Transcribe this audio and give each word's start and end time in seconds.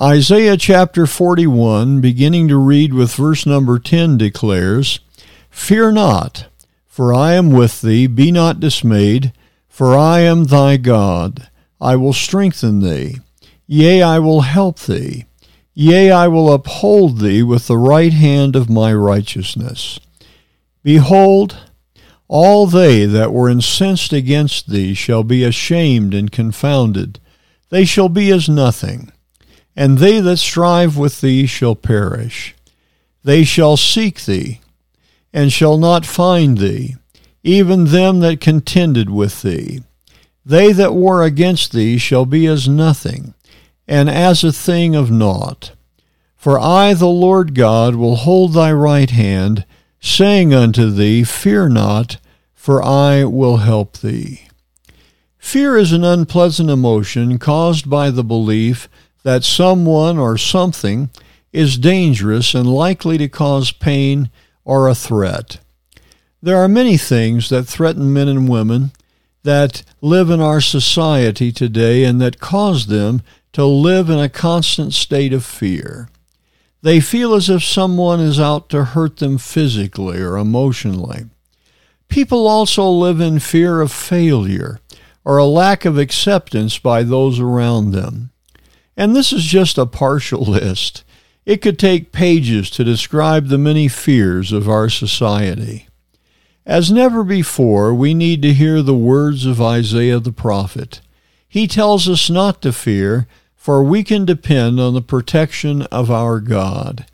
Isaiah 0.00 0.56
chapter 0.56 1.06
41, 1.06 2.00
beginning 2.00 2.48
to 2.48 2.56
read 2.56 2.92
with 2.92 3.14
verse 3.14 3.46
number 3.46 3.78
10, 3.78 4.18
declares, 4.18 4.98
Fear 5.50 5.92
not, 5.92 6.46
for 6.84 7.14
I 7.14 7.34
am 7.34 7.52
with 7.52 7.80
thee, 7.80 8.08
be 8.08 8.32
not 8.32 8.58
dismayed, 8.58 9.32
for 9.68 9.96
I 9.96 10.18
am 10.18 10.46
thy 10.46 10.78
God. 10.78 11.48
I 11.80 11.94
will 11.94 12.12
strengthen 12.12 12.80
thee, 12.80 13.20
yea, 13.68 14.02
I 14.02 14.18
will 14.18 14.40
help 14.40 14.80
thee, 14.80 15.26
yea, 15.74 16.10
I 16.10 16.26
will 16.26 16.52
uphold 16.52 17.20
thee 17.20 17.44
with 17.44 17.68
the 17.68 17.78
right 17.78 18.12
hand 18.12 18.56
of 18.56 18.68
my 18.68 18.92
righteousness. 18.92 20.00
Behold, 20.82 21.56
all 22.26 22.66
they 22.66 23.06
that 23.06 23.32
were 23.32 23.48
incensed 23.48 24.12
against 24.12 24.70
thee 24.70 24.92
shall 24.94 25.22
be 25.22 25.44
ashamed 25.44 26.14
and 26.14 26.32
confounded, 26.32 27.20
they 27.68 27.84
shall 27.84 28.08
be 28.08 28.32
as 28.32 28.48
nothing 28.48 29.12
and 29.76 29.98
they 29.98 30.20
that 30.20 30.36
strive 30.38 30.96
with 30.96 31.20
thee 31.20 31.46
shall 31.46 31.74
perish. 31.74 32.54
They 33.22 33.44
shall 33.44 33.76
seek 33.76 34.24
thee, 34.24 34.60
and 35.32 35.52
shall 35.52 35.78
not 35.78 36.06
find 36.06 36.58
thee, 36.58 36.96
even 37.42 37.86
them 37.86 38.20
that 38.20 38.40
contended 38.40 39.10
with 39.10 39.42
thee. 39.42 39.82
They 40.44 40.72
that 40.72 40.94
war 40.94 41.22
against 41.22 41.72
thee 41.72 41.98
shall 41.98 42.26
be 42.26 42.46
as 42.46 42.68
nothing, 42.68 43.34
and 43.88 44.10
as 44.10 44.44
a 44.44 44.52
thing 44.52 44.94
of 44.94 45.10
naught. 45.10 45.72
For 46.36 46.58
I, 46.58 46.92
the 46.92 47.06
Lord 47.06 47.54
God, 47.54 47.94
will 47.94 48.16
hold 48.16 48.52
thy 48.52 48.70
right 48.70 49.08
hand, 49.08 49.64
saying 50.00 50.52
unto 50.52 50.90
thee, 50.90 51.24
Fear 51.24 51.70
not, 51.70 52.18
for 52.52 52.82
I 52.82 53.24
will 53.24 53.58
help 53.58 53.98
thee. 53.98 54.48
Fear 55.38 55.78
is 55.78 55.92
an 55.92 56.04
unpleasant 56.04 56.68
emotion 56.68 57.38
caused 57.38 57.88
by 57.88 58.10
the 58.10 58.24
belief 58.24 58.88
that 59.24 59.42
someone 59.42 60.18
or 60.18 60.38
something 60.38 61.10
is 61.52 61.76
dangerous 61.76 62.54
and 62.54 62.72
likely 62.72 63.18
to 63.18 63.28
cause 63.28 63.72
pain 63.72 64.30
or 64.64 64.88
a 64.88 64.94
threat. 64.94 65.58
There 66.40 66.58
are 66.58 66.68
many 66.68 66.96
things 66.96 67.48
that 67.48 67.64
threaten 67.64 68.12
men 68.12 68.28
and 68.28 68.48
women 68.48 68.92
that 69.44 69.82
live 70.00 70.30
in 70.30 70.40
our 70.40 70.60
society 70.60 71.52
today 71.52 72.04
and 72.04 72.20
that 72.20 72.40
cause 72.40 72.86
them 72.86 73.22
to 73.52 73.64
live 73.64 74.10
in 74.10 74.18
a 74.18 74.28
constant 74.28 74.92
state 74.92 75.32
of 75.32 75.44
fear. 75.44 76.08
They 76.82 77.00
feel 77.00 77.34
as 77.34 77.48
if 77.48 77.62
someone 77.62 78.20
is 78.20 78.38
out 78.38 78.68
to 78.70 78.84
hurt 78.84 79.16
them 79.16 79.38
physically 79.38 80.20
or 80.20 80.36
emotionally. 80.36 81.24
People 82.08 82.46
also 82.46 82.86
live 82.88 83.20
in 83.20 83.38
fear 83.38 83.80
of 83.80 83.90
failure 83.90 84.80
or 85.24 85.38
a 85.38 85.46
lack 85.46 85.86
of 85.86 85.96
acceptance 85.96 86.78
by 86.78 87.02
those 87.02 87.40
around 87.40 87.92
them. 87.92 88.30
And 88.96 89.14
this 89.14 89.32
is 89.32 89.44
just 89.44 89.78
a 89.78 89.86
partial 89.86 90.42
list. 90.44 91.04
It 91.44 91.60
could 91.60 91.78
take 91.78 92.12
pages 92.12 92.70
to 92.70 92.84
describe 92.84 93.48
the 93.48 93.58
many 93.58 93.88
fears 93.88 94.52
of 94.52 94.68
our 94.68 94.88
society. 94.88 95.88
As 96.66 96.90
never 96.90 97.22
before, 97.22 97.92
we 97.92 98.14
need 98.14 98.40
to 98.42 98.54
hear 98.54 98.80
the 98.80 98.94
words 98.94 99.44
of 99.44 99.60
Isaiah 99.60 100.20
the 100.20 100.32
prophet. 100.32 101.02
He 101.46 101.68
tells 101.68 102.08
us 102.08 102.30
not 102.30 102.62
to 102.62 102.72
fear, 102.72 103.26
for 103.54 103.82
we 103.82 104.02
can 104.02 104.24
depend 104.24 104.80
on 104.80 104.94
the 104.94 105.02
protection 105.02 105.82
of 105.82 106.10
our 106.10 106.40
God. 106.40 107.04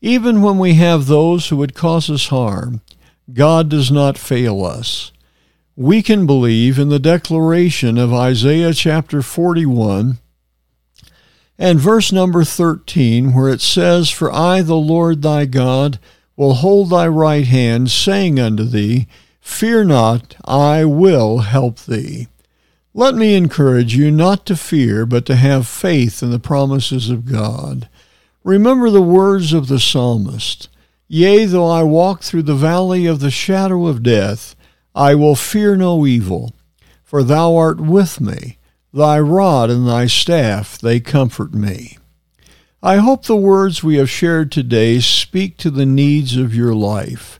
Even 0.00 0.42
when 0.42 0.58
we 0.58 0.74
have 0.74 1.06
those 1.06 1.48
who 1.48 1.56
would 1.56 1.74
cause 1.74 2.10
us 2.10 2.28
harm, 2.28 2.80
God 3.32 3.68
does 3.68 3.90
not 3.90 4.18
fail 4.18 4.64
us. 4.64 5.12
We 5.76 6.02
can 6.02 6.26
believe 6.26 6.78
in 6.78 6.88
the 6.88 6.98
declaration 6.98 7.98
of 7.98 8.12
Isaiah 8.12 8.74
chapter 8.74 9.22
41 9.22 10.18
and 11.58 11.80
verse 11.80 12.12
number 12.12 12.44
13, 12.44 13.34
where 13.34 13.48
it 13.48 13.60
says, 13.60 14.10
For 14.10 14.32
I, 14.32 14.62
the 14.62 14.76
Lord 14.76 15.22
thy 15.22 15.44
God, 15.44 15.98
will 16.36 16.54
hold 16.54 16.90
thy 16.90 17.08
right 17.08 17.46
hand, 17.46 17.90
saying 17.90 18.38
unto 18.38 18.62
thee, 18.62 19.08
Fear 19.40 19.84
not, 19.84 20.36
I 20.44 20.84
will 20.84 21.38
help 21.38 21.80
thee. 21.80 22.28
Let 22.94 23.14
me 23.14 23.34
encourage 23.34 23.96
you 23.96 24.10
not 24.10 24.46
to 24.46 24.56
fear, 24.56 25.04
but 25.04 25.26
to 25.26 25.36
have 25.36 25.66
faith 25.66 26.22
in 26.22 26.30
the 26.30 26.38
promises 26.38 27.10
of 27.10 27.26
God. 27.26 27.88
Remember 28.44 28.90
the 28.90 29.02
words 29.02 29.52
of 29.52 29.68
the 29.68 29.80
psalmist 29.80 30.68
Yea, 31.08 31.46
though 31.46 31.70
I 31.70 31.82
walk 31.82 32.22
through 32.22 32.42
the 32.42 32.54
valley 32.54 33.06
of 33.06 33.20
the 33.20 33.30
shadow 33.30 33.86
of 33.86 34.02
death, 34.02 34.54
I 34.94 35.14
will 35.14 35.34
fear 35.34 35.74
no 35.74 36.06
evil, 36.06 36.54
for 37.02 37.22
thou 37.22 37.56
art 37.56 37.80
with 37.80 38.20
me. 38.20 38.58
Thy 38.92 39.20
rod 39.20 39.68
and 39.68 39.86
thy 39.86 40.06
staff, 40.06 40.78
they 40.78 40.98
comfort 40.98 41.52
me. 41.52 41.98
I 42.82 42.96
hope 42.96 43.24
the 43.24 43.36
words 43.36 43.82
we 43.82 43.96
have 43.96 44.08
shared 44.08 44.50
today 44.50 45.00
speak 45.00 45.58
to 45.58 45.70
the 45.70 45.84
needs 45.84 46.36
of 46.36 46.54
your 46.54 46.74
life. 46.74 47.38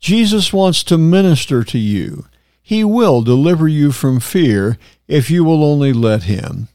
Jesus 0.00 0.52
wants 0.52 0.82
to 0.84 0.98
minister 0.98 1.62
to 1.62 1.78
you. 1.78 2.26
He 2.62 2.82
will 2.82 3.22
deliver 3.22 3.68
you 3.68 3.92
from 3.92 4.18
fear 4.18 4.76
if 5.06 5.30
you 5.30 5.44
will 5.44 5.62
only 5.62 5.92
let 5.92 6.24
Him. 6.24 6.68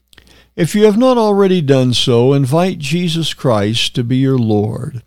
If 0.56 0.74
you 0.74 0.84
have 0.84 0.96
not 0.96 1.18
already 1.18 1.60
done 1.60 1.92
so, 1.92 2.32
invite 2.32 2.78
Jesus 2.78 3.34
Christ 3.34 3.94
to 3.94 4.04
be 4.04 4.16
your 4.16 4.38
Lord. 4.38 5.02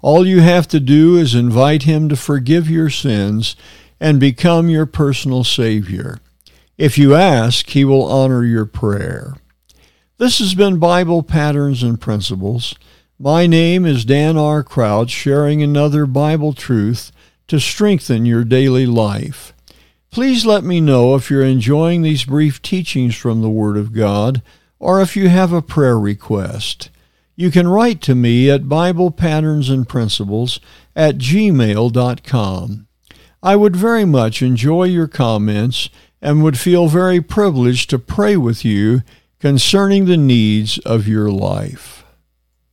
All 0.00 0.26
you 0.26 0.40
have 0.40 0.66
to 0.68 0.80
do 0.80 1.16
is 1.16 1.34
invite 1.34 1.82
Him 1.82 2.08
to 2.08 2.16
forgive 2.16 2.70
your 2.70 2.90
sins 2.90 3.54
and 4.00 4.18
become 4.18 4.70
your 4.70 4.86
personal 4.86 5.44
Savior. 5.44 6.18
If 6.78 6.96
you 6.96 7.14
ask, 7.14 7.68
he 7.68 7.84
will 7.84 8.10
honor 8.10 8.44
your 8.44 8.64
prayer. 8.64 9.34
This 10.16 10.38
has 10.38 10.54
been 10.54 10.78
Bible 10.78 11.22
Patterns 11.22 11.82
and 11.82 12.00
Principles. 12.00 12.74
My 13.18 13.46
name 13.46 13.84
is 13.84 14.06
Dan 14.06 14.38
R. 14.38 14.62
Crouch, 14.62 15.10
sharing 15.10 15.62
another 15.62 16.06
Bible 16.06 16.54
truth 16.54 17.12
to 17.48 17.60
strengthen 17.60 18.24
your 18.24 18.42
daily 18.42 18.86
life. 18.86 19.52
Please 20.10 20.46
let 20.46 20.64
me 20.64 20.80
know 20.80 21.14
if 21.14 21.30
you're 21.30 21.44
enjoying 21.44 22.00
these 22.00 22.24
brief 22.24 22.62
teachings 22.62 23.14
from 23.14 23.42
the 23.42 23.50
Word 23.50 23.76
of 23.76 23.92
God 23.92 24.40
or 24.78 25.02
if 25.02 25.14
you 25.14 25.28
have 25.28 25.52
a 25.52 25.60
prayer 25.60 25.98
request. 25.98 26.88
You 27.36 27.50
can 27.50 27.68
write 27.68 28.00
to 28.02 28.14
me 28.14 28.50
at 28.50 28.68
Bible 28.68 29.10
Patterns 29.10 29.68
and 29.68 29.86
Principles 29.86 30.58
at 30.96 31.18
gmail.com. 31.18 32.86
I 33.42 33.56
would 33.56 33.76
very 33.76 34.04
much 34.04 34.40
enjoy 34.40 34.84
your 34.84 35.08
comments 35.08 35.90
and 36.22 36.42
would 36.42 36.58
feel 36.58 36.88
very 36.88 37.20
privileged 37.20 37.90
to 37.90 37.98
pray 37.98 38.36
with 38.36 38.64
you 38.64 39.02
concerning 39.40 40.04
the 40.04 40.16
needs 40.16 40.78
of 40.78 41.08
your 41.08 41.30
life. 41.30 42.01